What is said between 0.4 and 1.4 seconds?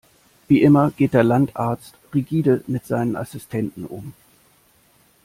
Wie immer geht der